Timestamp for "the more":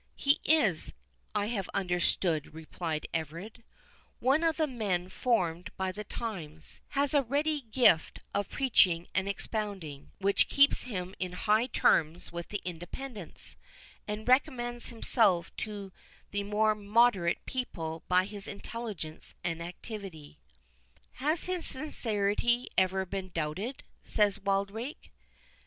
16.31-16.73